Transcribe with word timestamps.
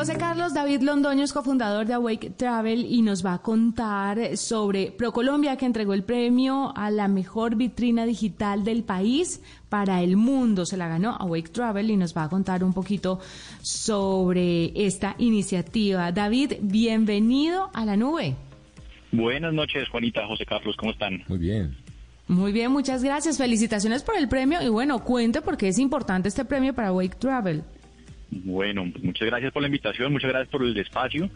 José 0.00 0.16
Carlos 0.16 0.54
David 0.54 0.80
Londoño 0.80 1.22
es 1.24 1.34
cofundador 1.34 1.84
de 1.84 1.92
Awake 1.92 2.30
Travel 2.30 2.86
y 2.86 3.02
nos 3.02 3.22
va 3.22 3.34
a 3.34 3.42
contar 3.42 4.38
sobre 4.38 4.92
ProColombia 4.92 5.58
que 5.58 5.66
entregó 5.66 5.92
el 5.92 6.04
premio 6.04 6.72
a 6.74 6.90
la 6.90 7.06
mejor 7.06 7.54
vitrina 7.54 8.06
digital 8.06 8.64
del 8.64 8.82
país 8.82 9.42
para 9.68 10.00
el 10.00 10.16
mundo. 10.16 10.64
Se 10.64 10.78
la 10.78 10.88
ganó 10.88 11.16
Awake 11.16 11.50
Travel 11.50 11.90
y 11.90 11.98
nos 11.98 12.16
va 12.16 12.24
a 12.24 12.28
contar 12.30 12.64
un 12.64 12.72
poquito 12.72 13.20
sobre 13.60 14.72
esta 14.86 15.16
iniciativa. 15.18 16.12
David, 16.12 16.54
bienvenido 16.62 17.68
a 17.74 17.84
la 17.84 17.94
nube. 17.94 18.36
Buenas 19.12 19.52
noches, 19.52 19.86
Juanita, 19.90 20.26
José 20.26 20.46
Carlos, 20.46 20.76
¿cómo 20.78 20.92
están? 20.92 21.24
Muy 21.28 21.36
bien. 21.36 21.76
Muy 22.26 22.52
bien, 22.52 22.72
muchas 22.72 23.04
gracias. 23.04 23.36
Felicitaciones 23.36 24.02
por 24.02 24.16
el 24.16 24.30
premio 24.30 24.62
y 24.62 24.70
bueno, 24.70 25.04
cuente 25.04 25.42
por 25.42 25.58
qué 25.58 25.68
es 25.68 25.78
importante 25.78 26.28
este 26.28 26.46
premio 26.46 26.72
para 26.72 26.88
Awake 26.88 27.16
Travel. 27.18 27.64
Bueno, 28.30 28.84
muchas 29.02 29.26
gracias 29.26 29.52
por 29.52 29.62
la 29.62 29.68
invitación, 29.68 30.12
muchas 30.12 30.30
gracias 30.30 30.50
por 30.50 30.62
el 30.62 30.76
espacio. 30.78 31.28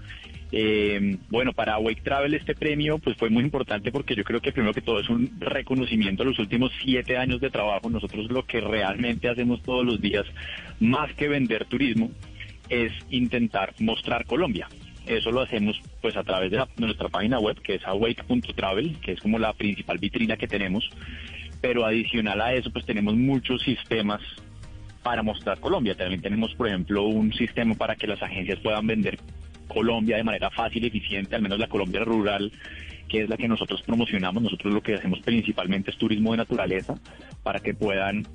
Eh, 0.53 1.19
bueno, 1.31 1.53
para 1.53 1.79
Wake 1.79 2.03
Travel 2.03 2.35
este 2.35 2.55
premio 2.55 2.99
pues 2.99 3.17
fue 3.17 3.29
muy 3.29 3.43
importante 3.43 3.91
porque 3.91 4.15
yo 4.15 4.23
creo 4.23 4.41
que 4.41 4.53
primero 4.53 4.73
que 4.73 4.81
todo 4.81 5.01
es 5.01 5.09
un 5.09 5.33
reconocimiento 5.41 6.23
a 6.23 6.27
los 6.27 6.39
últimos 6.39 6.71
siete 6.85 7.17
años 7.17 7.41
de 7.41 7.51
trabajo. 7.51 7.91
Nosotros 7.91 8.31
lo 8.31 8.47
que 8.47 8.61
realmente 8.61 9.29
hacemos 9.29 9.61
todos 9.63 9.85
los 9.85 10.01
días, 10.01 10.25
más 10.79 11.13
que 11.15 11.29
vender 11.29 11.65
turismo, 11.65 12.13
es 12.69 12.93
intentar 13.11 13.75
mostrar 13.81 14.25
Colombia. 14.27 14.69
Eso 15.07 15.33
lo 15.33 15.41
hacemos 15.41 15.81
pues 16.01 16.17
a 16.17 16.23
través 16.23 16.53
de, 16.53 16.65
nuestra 16.77 17.09
página 17.09 17.41
web 17.41 17.61
que 17.61 17.75
es 17.75 17.87
awake.travel, 17.87 19.01
que 19.01 19.13
es 19.13 19.21
como 19.21 19.41
la 19.41 19.53
principal 19.53 19.99
vitrina 19.99 20.37
que 20.37 20.47
tenemos. 20.47 20.89
Pero 21.61 21.85
adicional 21.85 22.41
a 22.41 22.55
eso 22.55 22.71
pues 22.71 22.87
tenemos 22.87 23.17
muchos 23.17 23.61
sistemas 23.63 24.21
para 25.05 25.23
mostrar 25.23 25.61
Colombia. 25.61 25.95
También 25.95 26.21
tenemos, 26.21 26.53
por 26.55 26.67
ejemplo, 26.67 27.05
un 27.05 27.33
sistema 27.35 27.75
para 27.75 27.95
que 27.95 28.09
las 28.09 28.21
agencias 28.21 28.59
puedan 28.59 28.87
vender 28.87 29.19
Colombia 29.69 30.17
de 30.17 30.25
manera 30.25 30.51
fácil 30.51 30.83
y 30.83 30.89
eficiente, 30.89 31.37
al 31.37 31.43
menos 31.43 31.59
la 31.59 31.69
Colombia 31.69 32.03
rural, 32.03 32.51
que 33.09 33.23
es 33.23 33.29
la 33.29 33.37
que 33.37 33.47
nosotros 33.47 33.83
promocionamos. 33.83 34.43
Nosotros 34.43 34.73
lo 34.73 34.83
que 34.83 34.95
hacemos 34.95 35.21
principalmente 35.21 35.91
es 35.91 35.99
turismo 35.99 36.33
de 36.33 36.39
naturaleza, 36.39 36.95
para 37.43 37.61
que 37.61 37.75
puedan 37.75 38.27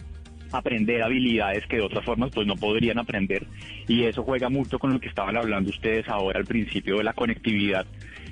aprender 0.52 1.02
habilidades 1.02 1.66
que 1.68 1.78
de 1.78 1.82
otras 1.82 2.06
formas 2.06 2.32
pues 2.34 2.48
no 2.48 2.56
podrían 2.56 2.98
aprender 2.98 3.46
y 3.88 4.06
eso 4.06 4.24
juega 4.24 4.50
mucho 4.50 4.80
con 4.80 4.92
lo 4.92 5.00
que 5.00 5.08
estaban 5.08 5.38
hablando 5.38 5.70
ustedes 5.70 6.08
ahora 6.08 6.40
al 6.40 6.46
principio 6.46 6.98
de 6.98 7.04
la 7.04 7.14
conectividad 7.14 7.86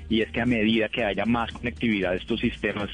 y 0.08 0.22
es 0.22 0.30
que 0.32 0.40
a 0.40 0.44
medida 0.44 0.88
que 0.88 1.04
haya 1.04 1.24
más 1.26 1.52
conectividad 1.52 2.16
estos 2.16 2.40
sistemas 2.40 2.90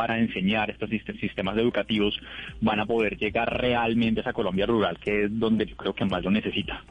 para 0.00 0.18
enseñar 0.18 0.70
estos 0.70 0.88
sistemas 1.20 1.58
educativos 1.58 2.18
van 2.62 2.80
a 2.80 2.86
poder 2.86 3.18
llegar 3.18 3.60
realmente 3.60 4.20
a 4.20 4.22
esa 4.22 4.32
Colombia 4.32 4.64
rural, 4.64 4.96
que 4.98 5.24
es 5.24 5.38
donde 5.38 5.66
yo 5.66 5.76
creo 5.76 5.92
que 5.92 6.06
más 6.06 6.24
lo 6.24 6.30
necesita. 6.30 6.82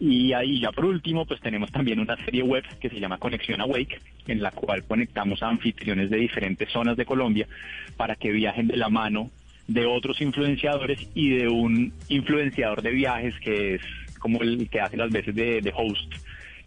Y 0.00 0.32
ahí 0.32 0.58
ya 0.58 0.72
por 0.72 0.86
último, 0.86 1.26
pues 1.26 1.42
tenemos 1.42 1.70
también 1.70 2.00
una 2.00 2.16
serie 2.24 2.42
web 2.42 2.64
que 2.80 2.88
se 2.88 2.98
llama 2.98 3.18
Conexión 3.18 3.60
Awake, 3.60 4.00
en 4.28 4.40
la 4.40 4.50
cual 4.50 4.82
conectamos 4.84 5.42
a 5.42 5.50
anfitriones 5.50 6.08
de 6.08 6.16
diferentes 6.16 6.70
zonas 6.70 6.96
de 6.96 7.04
Colombia 7.04 7.46
para 7.98 8.16
que 8.16 8.32
viajen 8.32 8.66
de 8.66 8.78
la 8.78 8.88
mano 8.88 9.30
de 9.66 9.84
otros 9.84 10.18
influenciadores 10.22 11.06
y 11.14 11.28
de 11.28 11.48
un 11.48 11.92
influenciador 12.08 12.80
de 12.80 12.92
viajes 12.92 13.38
que 13.40 13.74
es 13.74 13.82
como 14.18 14.40
el 14.40 14.70
que 14.70 14.80
hace 14.80 14.96
las 14.96 15.10
veces 15.10 15.34
de, 15.34 15.60
de 15.60 15.72
host 15.76 16.14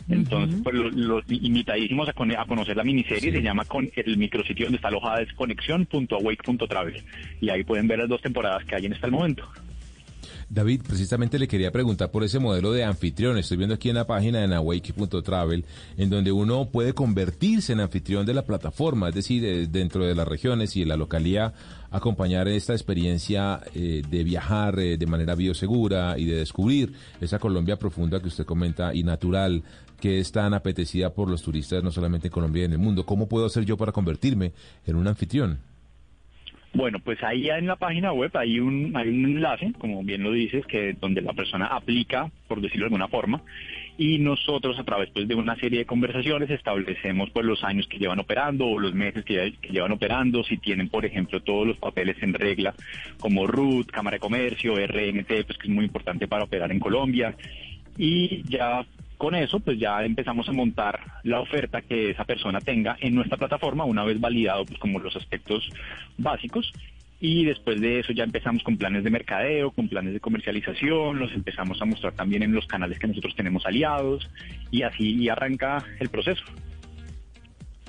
entonces, 0.09 0.61
pues 0.63 0.75
los, 0.75 1.23
invitadísimos 1.29 2.07
a, 2.09 2.11
a, 2.11 2.45
conocer 2.45 2.75
la 2.77 2.83
miniserie 2.83 3.31
se 3.31 3.41
llama 3.41 3.65
con 3.65 3.89
el 3.95 4.17
micrositio 4.17 4.65
donde 4.65 4.77
está 4.77 4.87
alojada 4.89 5.21
es 5.21 5.31
conexión.awake.travel 5.33 7.03
y 7.39 7.49
ahí 7.49 7.63
pueden 7.63 7.87
ver 7.87 7.99
las 7.99 8.09
dos 8.09 8.21
temporadas 8.21 8.65
que 8.65 8.75
hay 8.75 8.85
en 8.85 8.93
este 8.93 9.07
momento. 9.07 9.47
David, 10.53 10.81
precisamente 10.85 11.39
le 11.39 11.47
quería 11.47 11.71
preguntar 11.71 12.11
por 12.11 12.25
ese 12.25 12.37
modelo 12.37 12.73
de 12.73 12.83
anfitrión. 12.83 13.37
Estoy 13.37 13.55
viendo 13.55 13.73
aquí 13.73 13.87
en 13.87 13.95
la 13.95 14.05
página 14.05 14.43
en 14.43 14.51
awake.travel, 14.51 15.63
en 15.95 16.09
donde 16.09 16.33
uno 16.33 16.69
puede 16.69 16.91
convertirse 16.91 17.71
en 17.71 17.79
anfitrión 17.79 18.25
de 18.25 18.33
la 18.33 18.45
plataforma, 18.45 19.07
es 19.07 19.15
decir, 19.15 19.69
dentro 19.69 20.05
de 20.05 20.13
las 20.13 20.27
regiones 20.27 20.75
y 20.75 20.81
en 20.81 20.89
la 20.89 20.97
localidad, 20.97 21.53
acompañar 21.89 22.49
esta 22.49 22.73
experiencia 22.73 23.61
eh, 23.73 24.01
de 24.09 24.23
viajar 24.25 24.77
eh, 24.77 24.97
de 24.97 25.05
manera 25.05 25.35
biosegura 25.35 26.17
y 26.17 26.25
de 26.25 26.35
descubrir 26.35 26.91
esa 27.21 27.39
Colombia 27.39 27.79
profunda 27.79 28.19
que 28.19 28.27
usted 28.27 28.43
comenta 28.43 28.93
y 28.93 29.03
natural 29.03 29.63
que 30.01 30.19
es 30.19 30.33
tan 30.33 30.53
apetecida 30.53 31.13
por 31.13 31.29
los 31.29 31.43
turistas 31.43 31.81
no 31.81 31.91
solamente 31.91 32.27
en 32.27 32.33
Colombia 32.33 32.63
y 32.63 32.65
en 32.65 32.73
el 32.73 32.77
mundo. 32.77 33.05
¿Cómo 33.05 33.29
puedo 33.29 33.45
hacer 33.45 33.63
yo 33.63 33.77
para 33.77 33.93
convertirme 33.93 34.51
en 34.85 34.97
un 34.97 35.07
anfitrión? 35.07 35.70
Bueno, 36.73 36.99
pues 36.99 37.21
ahí 37.21 37.49
en 37.49 37.67
la 37.67 37.75
página 37.75 38.13
web 38.13 38.31
hay 38.37 38.59
un, 38.59 38.95
hay 38.95 39.09
un 39.09 39.25
enlace, 39.25 39.73
como 39.77 40.03
bien 40.03 40.23
lo 40.23 40.31
dices, 40.31 40.65
que 40.65 40.93
donde 40.93 41.21
la 41.21 41.33
persona 41.33 41.65
aplica, 41.65 42.31
por 42.47 42.61
decirlo 42.61 42.83
de 42.83 42.87
alguna 42.87 43.09
forma, 43.09 43.41
y 43.97 44.19
nosotros 44.19 44.79
a 44.79 44.85
través 44.85 45.09
pues, 45.09 45.27
de 45.27 45.35
una 45.35 45.57
serie 45.57 45.79
de 45.79 45.85
conversaciones 45.85 46.49
establecemos 46.49 47.29
pues 47.31 47.45
los 47.45 47.63
años 47.65 47.87
que 47.87 47.99
llevan 47.99 48.19
operando 48.19 48.67
o 48.67 48.79
los 48.79 48.93
meses 48.93 49.25
que, 49.25 49.53
que 49.61 49.69
llevan 49.69 49.91
operando, 49.91 50.45
si 50.45 50.57
tienen 50.57 50.87
por 50.87 51.05
ejemplo 51.05 51.41
todos 51.41 51.67
los 51.67 51.77
papeles 51.77 52.15
en 52.23 52.33
regla 52.33 52.73
como 53.19 53.47
RUT, 53.47 53.91
Cámara 53.91 54.15
de 54.15 54.21
Comercio, 54.21 54.75
RNT, 54.75 55.45
pues 55.45 55.57
que 55.57 55.67
es 55.67 55.69
muy 55.69 55.85
importante 55.85 56.27
para 56.27 56.45
operar 56.45 56.71
en 56.71 56.79
Colombia 56.79 57.35
y 57.97 58.43
ya 58.49 58.85
con 59.21 59.35
eso, 59.35 59.59
pues 59.59 59.77
ya 59.77 60.03
empezamos 60.03 60.49
a 60.49 60.51
montar 60.51 60.99
la 61.21 61.41
oferta 61.41 61.83
que 61.83 62.09
esa 62.09 62.25
persona 62.25 62.59
tenga 62.59 62.97
en 62.99 63.13
nuestra 63.13 63.37
plataforma, 63.37 63.85
una 63.85 64.03
vez 64.03 64.19
validado 64.19 64.65
pues, 64.65 64.79
como 64.79 64.97
los 64.97 65.15
aspectos 65.15 65.69
básicos. 66.17 66.73
Y 67.19 67.45
después 67.45 67.79
de 67.79 67.99
eso 67.99 68.13
ya 68.13 68.23
empezamos 68.23 68.63
con 68.63 68.77
planes 68.77 69.03
de 69.03 69.11
mercadeo, 69.11 69.69
con 69.69 69.89
planes 69.89 70.13
de 70.13 70.19
comercialización, 70.19 71.19
los 71.19 71.31
empezamos 71.33 71.79
a 71.79 71.85
mostrar 71.85 72.13
también 72.13 72.41
en 72.41 72.51
los 72.51 72.65
canales 72.65 72.97
que 72.97 73.05
nosotros 73.05 73.35
tenemos 73.35 73.63
aliados 73.67 74.27
y 74.71 74.81
así 74.81 75.29
arranca 75.29 75.85
el 75.99 76.09
proceso. 76.09 76.43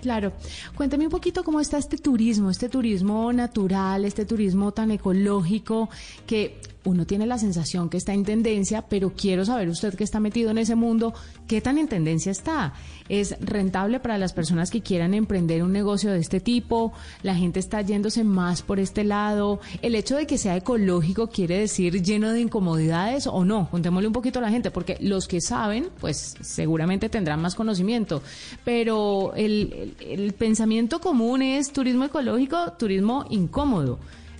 Claro. 0.02 0.32
Cuéntame 0.74 1.04
un 1.04 1.10
poquito 1.10 1.44
cómo 1.44 1.60
está 1.60 1.78
este 1.78 1.96
turismo, 1.96 2.50
este 2.50 2.68
turismo 2.68 3.32
natural, 3.32 4.04
este 4.04 4.26
turismo 4.26 4.72
tan 4.72 4.90
ecológico 4.90 5.88
que 6.26 6.60
uno 6.84 7.06
tiene 7.06 7.26
la 7.26 7.38
sensación 7.38 7.88
que 7.88 7.96
está 7.96 8.12
en 8.12 8.24
tendencia, 8.24 8.82
pero 8.82 9.12
quiero 9.16 9.44
saber 9.44 9.68
usted 9.68 9.94
que 9.94 10.04
está 10.04 10.20
metido 10.20 10.50
en 10.50 10.58
ese 10.58 10.74
mundo, 10.74 11.14
¿qué 11.46 11.60
tan 11.60 11.78
en 11.78 11.88
tendencia 11.88 12.32
está? 12.32 12.74
¿Es 13.08 13.36
rentable 13.40 14.00
para 14.00 14.18
las 14.18 14.32
personas 14.32 14.70
que 14.70 14.80
quieran 14.80 15.14
emprender 15.14 15.62
un 15.62 15.72
negocio 15.72 16.10
de 16.10 16.18
este 16.18 16.40
tipo? 16.40 16.92
¿La 17.22 17.34
gente 17.34 17.60
está 17.60 17.82
yéndose 17.82 18.24
más 18.24 18.62
por 18.62 18.80
este 18.80 19.04
lado? 19.04 19.60
¿El 19.80 19.94
hecho 19.94 20.16
de 20.16 20.26
que 20.26 20.38
sea 20.38 20.56
ecológico 20.56 21.28
quiere 21.28 21.58
decir 21.58 22.02
lleno 22.02 22.32
de 22.32 22.40
incomodidades 22.40 23.26
o 23.26 23.44
no? 23.44 23.68
Contémosle 23.70 24.08
un 24.08 24.12
poquito 24.12 24.38
a 24.38 24.42
la 24.42 24.50
gente, 24.50 24.70
porque 24.70 24.96
los 25.00 25.28
que 25.28 25.40
saben, 25.40 25.88
pues 26.00 26.34
seguramente 26.40 27.08
tendrán 27.08 27.40
más 27.40 27.54
conocimiento, 27.54 28.22
pero 28.64 29.34
el, 29.34 29.91
el, 30.00 30.32
pensamiento 30.32 31.00
común 31.00 31.42
es 31.42 31.72
turismo 31.72 32.04
ecológico, 32.04 32.72
turismo 32.78 33.26
incómodo. 33.30 33.98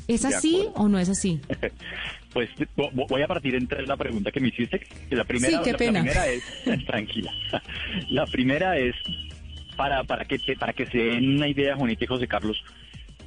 ¿Es 0.08 0.24
así 0.24 0.66
o 0.74 0.88
no 0.88 0.98
es 0.98 1.08
así? 1.08 1.40
Pues 2.32 2.48
voy 2.94 3.20
a 3.20 3.26
partir 3.26 3.54
entre 3.54 3.86
la 3.86 3.94
pregunta 3.94 4.30
que 4.30 4.40
me 4.40 4.48
hiciste. 4.48 4.81
La 5.10 5.25
primera, 5.25 5.58
sí, 5.58 5.64
qué 5.64 5.75
pena. 5.75 5.99
la 5.99 6.04
primera 6.04 6.26
es, 6.28 6.43
tranquila, 6.87 7.31
la 8.08 8.25
primera 8.25 8.78
es 8.78 8.94
para, 9.76 10.02
para, 10.04 10.25
que, 10.25 10.38
para 10.58 10.72
que 10.72 10.87
se 10.87 10.96
den 10.96 11.37
una 11.37 11.49
idea, 11.49 11.76
Juanita 11.76 12.04
y 12.04 12.06
José 12.06 12.26
Carlos, 12.26 12.56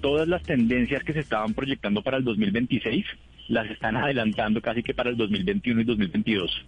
todas 0.02 0.28
las 0.28 0.42
tendencias 0.42 1.04
que 1.04 1.14
se 1.14 1.20
estaban 1.20 1.54
proyectando 1.54 2.02
para 2.02 2.18
el 2.18 2.24
2026 2.24 3.06
las 3.48 3.70
están 3.70 3.96
adelantando 3.96 4.62
casi 4.62 4.82
que 4.82 4.94
para 4.94 5.12
el 5.12 5.18
2021 5.18 5.82
y 5.82 5.84
2022. 5.84 6.66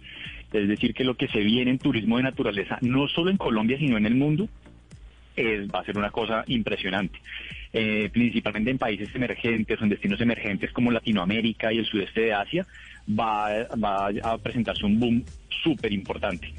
Es 0.52 0.68
decir, 0.68 0.94
que 0.94 1.04
lo 1.04 1.16
que 1.16 1.28
se 1.28 1.40
viene 1.40 1.72
en 1.72 1.78
turismo 1.78 2.16
de 2.16 2.22
naturaleza, 2.22 2.78
no 2.80 3.08
solo 3.08 3.30
en 3.30 3.36
Colombia, 3.36 3.78
sino 3.78 3.96
en 3.96 4.06
el 4.06 4.14
mundo, 4.14 4.48
es, 5.38 5.68
va 5.68 5.80
a 5.80 5.84
ser 5.84 5.96
una 5.96 6.10
cosa 6.10 6.44
impresionante. 6.46 7.18
Eh, 7.72 8.08
principalmente 8.12 8.70
en 8.70 8.78
países 8.78 9.14
emergentes 9.14 9.78
o 9.80 9.84
en 9.84 9.90
destinos 9.90 10.20
emergentes 10.20 10.72
como 10.72 10.90
Latinoamérica 10.90 11.72
y 11.72 11.78
el 11.78 11.86
sudeste 11.86 12.22
de 12.22 12.32
Asia, 12.32 12.66
va, 13.08 13.60
a 13.60 14.38
presentarse 14.38 14.84
un 14.86 14.98
boom 14.98 15.24
súper 15.62 15.92
importante. 15.92 16.52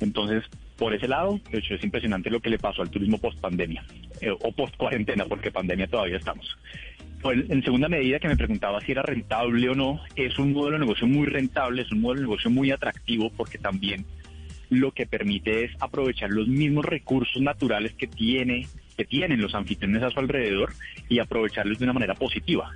Entonces, 0.00 0.44
por 0.76 0.92
ese 0.92 1.06
lado, 1.06 1.40
de 1.50 1.58
hecho, 1.58 1.74
es 1.74 1.84
impresionante 1.84 2.30
lo 2.30 2.40
que 2.40 2.50
le 2.50 2.58
pasó 2.58 2.82
al 2.82 2.90
turismo 2.90 3.18
post 3.18 3.38
pandemia 3.40 3.84
eh, 4.20 4.30
o 4.30 4.52
post 4.52 4.76
cuarentena, 4.76 5.24
porque 5.24 5.52
pandemia 5.52 5.86
todavía 5.86 6.16
estamos. 6.16 6.56
Pues, 7.22 7.48
en 7.48 7.62
segunda 7.62 7.88
medida, 7.88 8.18
que 8.18 8.28
me 8.28 8.36
preguntaba 8.36 8.80
si 8.80 8.92
era 8.92 9.02
rentable 9.02 9.68
o 9.70 9.74
no, 9.74 10.00
es 10.14 10.38
un 10.38 10.52
modelo 10.52 10.74
de 10.74 10.80
negocio 10.80 11.06
muy 11.06 11.26
rentable, 11.26 11.82
es 11.82 11.92
un 11.92 12.00
modelo 12.00 12.20
de 12.20 12.26
negocio 12.26 12.50
muy 12.50 12.70
atractivo 12.70 13.30
porque 13.30 13.56
también 13.56 14.04
lo 14.74 14.92
que 14.92 15.06
permite 15.06 15.64
es 15.64 15.72
aprovechar 15.80 16.30
los 16.30 16.48
mismos 16.48 16.84
recursos 16.84 17.40
naturales 17.40 17.92
que 17.94 18.06
tiene 18.06 18.66
que 18.96 19.04
tienen 19.04 19.40
los 19.40 19.54
anfitriones 19.54 20.02
a 20.02 20.10
su 20.10 20.20
alrededor 20.20 20.72
y 21.08 21.18
aprovecharlos 21.18 21.78
de 21.78 21.84
una 21.84 21.92
manera 21.92 22.14
positiva. 22.14 22.70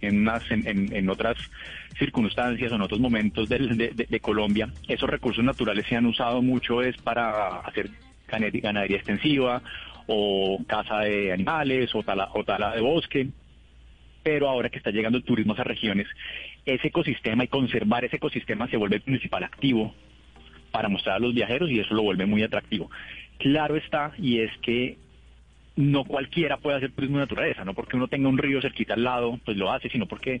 En, 0.00 0.20
unas, 0.20 0.44
en, 0.50 1.10
otras 1.10 1.36
circunstancias 1.98 2.70
o 2.70 2.76
en 2.76 2.82
otros 2.82 3.00
momentos 3.00 3.48
de, 3.48 4.20
Colombia, 4.20 4.68
esos 4.86 5.10
recursos 5.10 5.42
naturales 5.42 5.86
se 5.88 5.96
han 5.96 6.06
usado 6.06 6.40
mucho 6.40 6.82
es 6.82 6.96
para 6.98 7.60
hacer 7.60 7.90
ganadería 8.28 8.98
extensiva 8.98 9.60
o 10.06 10.62
caza 10.68 11.00
de 11.00 11.32
animales 11.32 11.90
o 11.94 12.02
tala, 12.04 12.30
o 12.34 12.44
tala 12.44 12.76
de 12.76 12.80
bosque. 12.80 13.28
Pero 14.22 14.48
ahora 14.48 14.68
que 14.68 14.78
está 14.78 14.90
llegando 14.90 15.18
el 15.18 15.24
turismo 15.24 15.52
a 15.52 15.56
esas 15.56 15.66
regiones, 15.66 16.06
ese 16.64 16.88
ecosistema 16.88 17.44
y 17.44 17.48
conservar 17.48 18.04
ese 18.04 18.16
ecosistema 18.16 18.68
se 18.68 18.76
vuelve 18.76 18.96
el 18.96 19.02
principal 19.02 19.42
activo 19.42 19.94
para 20.70 20.88
mostrar 20.88 21.16
a 21.16 21.20
los 21.20 21.34
viajeros 21.34 21.70
y 21.70 21.80
eso 21.80 21.94
lo 21.94 22.02
vuelve 22.02 22.26
muy 22.26 22.42
atractivo. 22.42 22.90
Claro 23.38 23.76
está, 23.76 24.12
y 24.18 24.40
es 24.40 24.50
que 24.58 24.98
no 25.76 26.04
cualquiera 26.04 26.56
puede 26.56 26.76
hacer 26.78 26.90
turismo 26.90 27.18
de 27.18 27.24
naturaleza, 27.24 27.64
no 27.64 27.72
porque 27.72 27.96
uno 27.96 28.08
tenga 28.08 28.28
un 28.28 28.38
río 28.38 28.60
cerquita 28.60 28.94
al 28.94 29.04
lado, 29.04 29.38
pues 29.44 29.56
lo 29.56 29.70
hace, 29.72 29.88
sino 29.88 30.06
porque 30.06 30.40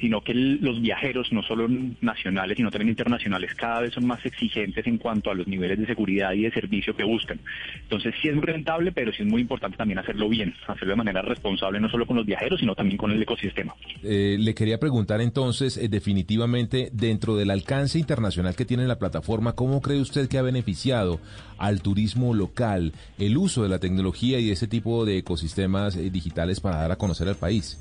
sino 0.00 0.22
que 0.22 0.34
los 0.34 0.80
viajeros, 0.80 1.32
no 1.32 1.42
solo 1.42 1.68
nacionales, 2.00 2.56
sino 2.56 2.70
también 2.70 2.90
internacionales, 2.90 3.54
cada 3.54 3.80
vez 3.80 3.94
son 3.94 4.06
más 4.06 4.24
exigentes 4.24 4.86
en 4.86 4.98
cuanto 4.98 5.30
a 5.30 5.34
los 5.34 5.46
niveles 5.46 5.78
de 5.78 5.86
seguridad 5.86 6.32
y 6.32 6.42
de 6.42 6.50
servicio 6.50 6.94
que 6.94 7.04
buscan. 7.04 7.40
Entonces 7.82 8.14
sí 8.20 8.28
es 8.28 8.36
rentable, 8.36 8.92
pero 8.92 9.12
sí 9.12 9.22
es 9.22 9.28
muy 9.28 9.40
importante 9.40 9.76
también 9.76 9.98
hacerlo 9.98 10.28
bien, 10.28 10.54
hacerlo 10.66 10.90
de 10.90 10.96
manera 10.96 11.22
responsable, 11.22 11.80
no 11.80 11.88
solo 11.88 12.06
con 12.06 12.16
los 12.16 12.26
viajeros, 12.26 12.60
sino 12.60 12.74
también 12.74 12.98
con 12.98 13.10
el 13.10 13.22
ecosistema. 13.22 13.74
Eh, 14.02 14.36
le 14.38 14.54
quería 14.54 14.78
preguntar 14.78 15.20
entonces, 15.20 15.76
eh, 15.76 15.88
definitivamente, 15.88 16.90
dentro 16.92 17.36
del 17.36 17.50
alcance 17.50 17.98
internacional 17.98 18.54
que 18.54 18.64
tiene 18.64 18.86
la 18.86 18.98
plataforma, 18.98 19.54
¿cómo 19.54 19.80
cree 19.80 20.00
usted 20.00 20.28
que 20.28 20.38
ha 20.38 20.42
beneficiado 20.42 21.20
al 21.58 21.80
turismo 21.82 22.34
local 22.34 22.92
el 23.18 23.36
uso 23.36 23.62
de 23.62 23.68
la 23.68 23.78
tecnología 23.78 24.38
y 24.40 24.50
ese 24.50 24.66
tipo 24.66 25.04
de 25.04 25.18
ecosistemas 25.18 25.96
eh, 25.96 26.10
digitales 26.10 26.60
para 26.60 26.76
dar 26.76 26.92
a 26.92 26.96
conocer 26.96 27.28
al 27.28 27.36
país? 27.36 27.78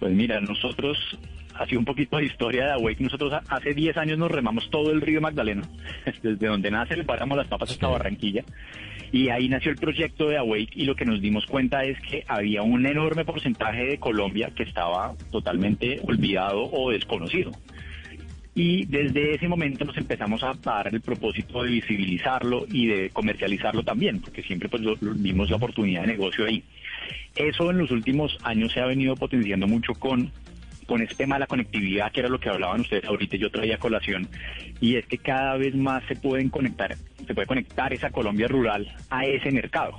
Pues 0.00 0.12
mira, 0.14 0.40
nosotros, 0.40 0.98
así 1.54 1.76
un 1.76 1.84
poquito 1.84 2.16
de 2.16 2.24
historia 2.24 2.64
de 2.64 2.72
Awake, 2.72 3.00
nosotros 3.00 3.34
hace 3.48 3.74
10 3.74 3.98
años 3.98 4.18
nos 4.18 4.30
remamos 4.30 4.70
todo 4.70 4.90
el 4.90 5.02
río 5.02 5.20
Magdalena, 5.20 5.62
desde 6.22 6.46
donde 6.46 6.70
nace 6.70 6.96
le 6.96 7.04
paramos 7.04 7.36
las 7.36 7.48
papas 7.48 7.70
hasta 7.70 7.86
Barranquilla, 7.86 8.42
y 9.12 9.28
ahí 9.28 9.48
nació 9.48 9.72
el 9.72 9.76
proyecto 9.76 10.28
de 10.28 10.38
Awake 10.38 10.72
y 10.74 10.84
lo 10.86 10.94
que 10.94 11.04
nos 11.04 11.20
dimos 11.20 11.44
cuenta 11.44 11.84
es 11.84 12.00
que 12.00 12.24
había 12.26 12.62
un 12.62 12.86
enorme 12.86 13.26
porcentaje 13.26 13.84
de 13.84 13.98
Colombia 13.98 14.52
que 14.56 14.62
estaba 14.62 15.14
totalmente 15.30 16.00
olvidado 16.02 16.62
o 16.72 16.90
desconocido. 16.90 17.52
Y 18.54 18.86
desde 18.86 19.34
ese 19.34 19.48
momento 19.48 19.84
nos 19.84 19.96
empezamos 19.96 20.42
a 20.42 20.54
dar 20.54 20.88
el 20.92 21.00
propósito 21.00 21.62
de 21.62 21.70
visibilizarlo 21.70 22.66
y 22.70 22.86
de 22.86 23.10
comercializarlo 23.10 23.82
también, 23.82 24.20
porque 24.20 24.42
siempre 24.42 24.68
pues 24.68 24.82
vimos 25.00 25.50
la 25.50 25.56
oportunidad 25.56 26.02
de 26.02 26.08
negocio 26.08 26.46
ahí. 26.46 26.64
Eso 27.36 27.70
en 27.70 27.78
los 27.78 27.90
últimos 27.90 28.36
años 28.42 28.72
se 28.72 28.80
ha 28.80 28.86
venido 28.86 29.14
potenciando 29.16 29.66
mucho 29.66 29.94
con 29.94 30.32
con 30.90 31.02
este 31.02 31.14
tema 31.14 31.36
de 31.36 31.40
la 31.40 31.46
conectividad, 31.46 32.10
que 32.10 32.18
era 32.18 32.28
lo 32.28 32.40
que 32.40 32.48
hablaban 32.48 32.80
ustedes 32.80 33.04
ahorita, 33.04 33.36
yo 33.36 33.48
traía 33.48 33.78
colación, 33.78 34.28
y 34.80 34.96
es 34.96 35.06
que 35.06 35.18
cada 35.18 35.56
vez 35.56 35.72
más 35.76 36.02
se 36.08 36.16
pueden 36.16 36.48
conectar, 36.48 36.96
se 37.24 37.32
puede 37.32 37.46
conectar 37.46 37.92
esa 37.92 38.10
Colombia 38.10 38.48
rural 38.48 38.92
a 39.08 39.24
ese 39.24 39.52
mercado. 39.52 39.92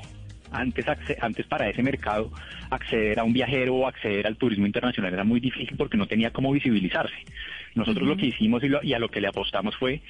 Antes, 0.52 0.86
antes 1.22 1.48
para 1.48 1.70
ese 1.70 1.82
mercado 1.82 2.30
acceder 2.70 3.20
a 3.20 3.24
un 3.24 3.32
viajero 3.32 3.76
o 3.76 3.88
acceder 3.88 4.28
al 4.28 4.36
turismo 4.36 4.66
internacional 4.66 5.14
era 5.14 5.24
muy 5.24 5.40
difícil 5.40 5.78
porque 5.78 5.96
no 5.96 6.08
tenía 6.08 6.34
cómo 6.34 6.52
visibilizarse. 6.52 7.16
Nosotros 7.74 8.06
lo 8.06 8.18
que 8.18 8.26
hicimos 8.26 8.62
y, 8.62 8.68
y 8.86 8.94
a 8.94 9.00
lo 9.00 9.08
que 9.08 9.22
le 9.22 9.30
apostamos 9.30 9.78
fue 9.78 10.02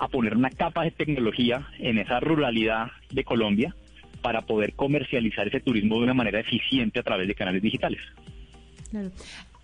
a 0.00 0.08
poner 0.08 0.36
una 0.36 0.50
capa 0.50 0.82
de 0.82 0.90
tecnología 0.90 1.68
en 1.78 1.98
esa 1.98 2.18
ruralidad 2.18 2.90
de 3.12 3.22
Colombia 3.22 3.72
para 4.22 4.42
poder 4.42 4.74
comercializar 4.74 5.48
ese 5.48 5.60
turismo 5.60 5.96
de 5.96 6.04
una 6.04 6.14
manera 6.14 6.40
eficiente 6.40 7.00
a 7.00 7.02
través 7.02 7.28
de 7.28 7.34
canales 7.34 7.62
digitales. 7.62 8.00
Claro. 8.90 9.10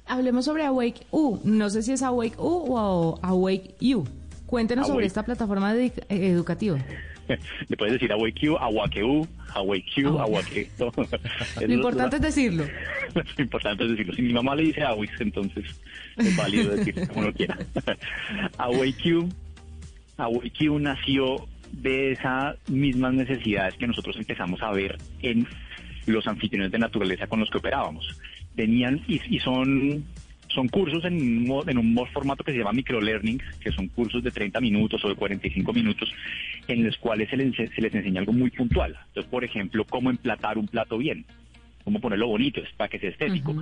Hablemos 0.07 0.45
sobre 0.45 0.65
Awake 0.65 1.07
U. 1.11 1.39
No 1.45 1.71
sé 1.71 1.83
si 1.83 1.93
es 1.93 2.03
Awake 2.03 2.37
U 2.39 2.75
o 2.75 3.19
Awake 3.23 3.75
U. 3.95 4.05
Cuéntenos 4.47 4.87
sobre 4.87 5.07
esta 5.07 5.23
plataforma 5.23 5.75
educativa. 6.09 6.79
Le 7.69 7.77
puedes 7.77 7.93
decir 7.93 8.11
Awake 8.11 8.49
U, 8.49 8.57
Awake 8.57 9.05
U, 9.05 9.29
Awake 9.55 10.05
U, 10.07 10.19
Awake. 10.19 10.71
Lo 11.61 11.73
importante 11.75 12.17
es 12.17 12.23
decirlo. 12.23 12.65
Lo 13.15 13.43
importante 13.45 13.85
es 13.85 13.91
decirlo. 13.91 14.15
Si 14.15 14.23
mi 14.23 14.33
mamá 14.33 14.55
le 14.55 14.63
dice 14.65 14.83
Awake, 14.83 15.13
entonces 15.21 15.65
es 16.17 16.37
válido 16.37 16.75
decirlo 16.75 17.07
como 17.09 17.21
uno 17.21 17.33
quiera. 17.35 17.59
Awake 18.57 19.15
U, 19.15 19.29
Awake 20.17 20.71
U 20.71 20.79
nació 20.79 21.47
de 21.83 22.13
esas 22.13 22.57
mismas 22.69 23.15
necesidades 23.15 23.75
que 23.75 23.87
nosotros 23.87 24.17
empezamos 24.17 24.63
a 24.63 24.73
ver 24.73 24.97
en 25.23 25.47
los 26.07 26.27
anfitriones 26.27 26.73
de 26.73 26.79
naturaleza 26.79 27.27
con 27.27 27.41
los 27.41 27.51
que 27.51 27.59
operábamos. 27.59 28.07
Tenían 28.57 29.01
y, 29.07 29.39
son 29.39 30.05
son 30.49 30.67
cursos 30.69 31.05
en, 31.05 31.47
en 31.67 31.79
un 31.79 32.07
formato 32.13 32.43
que 32.43 32.53
se 32.53 32.59
llama 32.59 32.73
microlearning, 32.73 33.41
que 33.61 33.71
son 33.71 33.89
cursos 33.89 34.25
de 34.25 34.31
30 34.31 34.61
minutos 34.61 35.05
o 35.05 35.09
de 35.09 35.15
45 35.15 35.73
minutos, 35.73 36.11
en 36.67 36.85
los 36.85 36.97
cuales 36.97 37.29
se 37.29 37.37
les, 37.37 37.55
se 37.55 37.81
les 37.81 37.95
enseña 37.95 38.21
algo 38.21 38.33
muy 38.33 38.51
puntual. 38.51 38.97
Entonces, 39.09 39.31
por 39.31 39.45
ejemplo, 39.45 39.85
cómo 39.85 40.11
emplatar 40.11 40.57
un 40.57 40.67
plato 40.67 40.97
bien, 40.97 41.27
cómo 41.85 42.01
ponerlo 42.01 42.29
bonito, 42.29 42.63
para 42.77 42.89
que 42.89 42.99
sea 42.99 43.11
estético, 43.11 43.55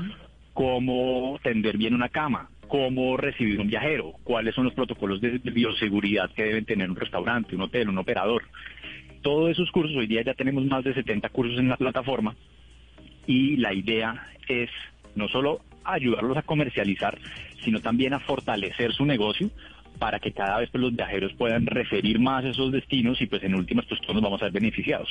cómo 0.54 1.38
tender 1.42 1.76
bien 1.76 1.92
una 1.92 2.08
cama, 2.08 2.48
cómo 2.68 3.16
recibir 3.16 3.60
un 3.60 3.68
viajero, 3.68 4.12
cuáles 4.24 4.54
son 4.54 4.64
los 4.64 4.74
protocolos 4.74 5.20
de, 5.20 5.38
bioseguridad 5.38 6.30
que 6.32 6.44
deben 6.44 6.64
tener 6.64 6.90
un 6.90 6.96
restaurante, 6.96 7.54
un 7.54 7.62
hotel, 7.62 7.88
un 7.88 7.98
operador. 7.98 8.44
Todos 9.22 9.50
esos 9.50 9.70
cursos, 9.70 9.96
hoy 9.96 10.06
día 10.06 10.22
ya 10.22 10.34
tenemos 10.34 10.64
más 10.64 10.84
de 10.84 10.94
70 10.94 11.28
cursos 11.30 11.58
en 11.58 11.68
la 11.68 11.76
plataforma 11.76 12.36
y 13.26 13.56
la 13.56 13.72
idea 13.72 14.28
es 14.48 14.70
no 15.14 15.28
solo 15.28 15.60
ayudarlos 15.84 16.36
a 16.36 16.42
comercializar, 16.42 17.18
sino 17.64 17.80
también 17.80 18.14
a 18.14 18.20
fortalecer 18.20 18.92
su 18.92 19.04
negocio 19.04 19.50
para 19.98 20.18
que 20.18 20.32
cada 20.32 20.58
vez 20.58 20.70
pues, 20.70 20.82
los 20.82 20.94
viajeros 20.94 21.32
puedan 21.34 21.66
referir 21.66 22.20
más 22.20 22.44
esos 22.44 22.70
destinos 22.70 23.20
y 23.20 23.26
pues 23.26 23.42
en 23.42 23.54
últimas 23.54 23.86
pues 23.86 24.00
todos 24.00 24.14
nos 24.14 24.22
vamos 24.22 24.42
a 24.42 24.46
ver 24.46 24.52
beneficiados. 24.52 25.10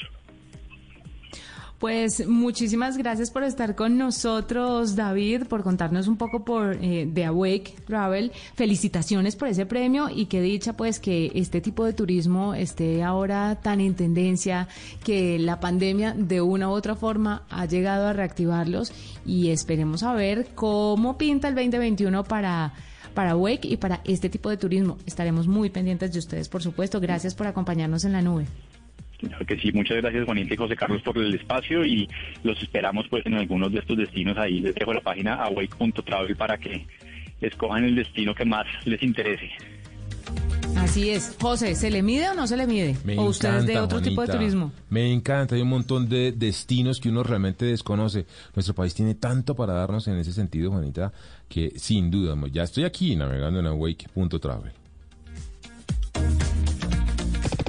Pues 1.85 2.27
muchísimas 2.27 2.97
gracias 2.97 3.29
por 3.29 3.43
estar 3.43 3.75
con 3.75 3.95
nosotros, 3.95 4.95
David, 4.95 5.43
por 5.43 5.61
contarnos 5.61 6.07
un 6.07 6.17
poco 6.17 6.43
por 6.43 6.79
eh, 6.81 7.05
de 7.07 7.25
Awake 7.25 7.75
Travel. 7.85 8.31
Felicitaciones 8.55 9.35
por 9.35 9.49
ese 9.49 9.67
premio 9.67 10.09
y 10.09 10.25
qué 10.25 10.41
dicha 10.41 10.73
pues 10.73 10.99
que 10.99 11.31
este 11.35 11.61
tipo 11.61 11.85
de 11.85 11.93
turismo 11.93 12.55
esté 12.55 13.03
ahora 13.03 13.59
tan 13.61 13.81
en 13.81 13.93
tendencia, 13.93 14.67
que 15.03 15.37
la 15.37 15.59
pandemia 15.59 16.15
de 16.17 16.41
una 16.41 16.69
u 16.69 16.71
otra 16.71 16.95
forma 16.95 17.43
ha 17.51 17.67
llegado 17.67 18.07
a 18.07 18.13
reactivarlos 18.13 18.91
y 19.23 19.51
esperemos 19.51 20.01
a 20.01 20.13
ver 20.15 20.47
cómo 20.55 21.19
pinta 21.19 21.49
el 21.49 21.53
2021 21.53 22.23
para 22.23 22.73
para 23.13 23.35
Wake 23.35 23.67
y 23.67 23.77
para 23.77 24.01
este 24.05 24.27
tipo 24.27 24.49
de 24.49 24.57
turismo. 24.57 24.97
Estaremos 25.05 25.47
muy 25.47 25.69
pendientes 25.69 26.11
de 26.11 26.17
ustedes, 26.17 26.49
por 26.49 26.63
supuesto. 26.63 26.99
Gracias 26.99 27.35
por 27.35 27.45
acompañarnos 27.45 28.05
en 28.05 28.13
la 28.13 28.23
nube. 28.23 28.47
Claro 29.27 29.45
que 29.45 29.57
sí, 29.57 29.71
muchas 29.71 29.97
gracias 29.97 30.25
Juanita 30.25 30.53
y 30.53 30.57
José 30.57 30.75
Carlos 30.75 31.01
por 31.01 31.17
el 31.17 31.33
espacio 31.33 31.85
y 31.85 32.07
los 32.43 32.61
esperamos 32.61 33.07
pues 33.09 33.25
en 33.25 33.35
algunos 33.35 33.71
de 33.71 33.79
estos 33.79 33.97
destinos. 33.97 34.37
Ahí 34.37 34.59
les 34.59 34.75
dejo 34.75 34.93
la 34.93 35.01
página 35.01 35.35
awake.travel 35.35 36.35
para 36.35 36.57
que 36.57 36.85
escojan 37.41 37.83
el 37.83 37.95
destino 37.95 38.33
que 38.33 38.45
más 38.45 38.65
les 38.85 39.01
interese. 39.03 39.51
Así 40.77 41.09
es. 41.09 41.35
José, 41.39 41.73
¿se 41.75 41.89
le 41.89 42.03
mide 42.03 42.29
o 42.29 42.33
no 42.33 42.47
se 42.47 42.57
le 42.57 42.67
mide? 42.67 42.95
¿O 43.17 43.25
ustedes 43.25 43.65
de 43.65 43.79
otro 43.79 44.01
tipo 44.01 44.21
de 44.21 44.27
turismo? 44.27 44.71
Me 44.89 45.11
encanta, 45.11 45.55
hay 45.55 45.61
un 45.61 45.69
montón 45.69 46.09
de 46.09 46.31
destinos 46.31 46.99
que 46.99 47.09
uno 47.09 47.23
realmente 47.23 47.65
desconoce. 47.65 48.25
Nuestro 48.53 48.75
país 48.75 48.93
tiene 48.93 49.15
tanto 49.15 49.55
para 49.55 49.73
darnos 49.73 50.07
en 50.07 50.17
ese 50.17 50.33
sentido, 50.33 50.71
Juanita, 50.71 51.13
que 51.47 51.71
sin 51.77 52.11
duda, 52.11 52.35
ya 52.51 52.63
estoy 52.63 52.83
aquí 52.83 53.15
navegando 53.15 53.59
en 53.59 53.67
awake.travel. 53.67 54.84